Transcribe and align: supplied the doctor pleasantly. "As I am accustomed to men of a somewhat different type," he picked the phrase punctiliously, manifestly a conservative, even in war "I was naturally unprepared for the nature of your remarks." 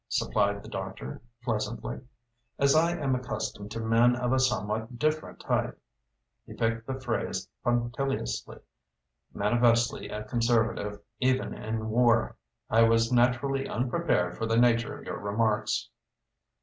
supplied 0.09 0.63
the 0.63 0.67
doctor 0.67 1.21
pleasantly. 1.43 2.01
"As 2.57 2.75
I 2.75 2.97
am 2.97 3.13
accustomed 3.13 3.69
to 3.69 3.79
men 3.79 4.15
of 4.15 4.33
a 4.33 4.39
somewhat 4.39 4.97
different 4.97 5.39
type," 5.39 5.79
he 6.47 6.55
picked 6.55 6.87
the 6.87 6.99
phrase 6.99 7.47
punctiliously, 7.63 8.57
manifestly 9.31 10.09
a 10.09 10.23
conservative, 10.23 11.01
even 11.19 11.53
in 11.53 11.89
war 11.89 12.35
"I 12.67 12.81
was 12.81 13.11
naturally 13.13 13.67
unprepared 13.69 14.39
for 14.39 14.47
the 14.47 14.57
nature 14.57 14.97
of 14.97 15.05
your 15.05 15.19
remarks." 15.19 15.87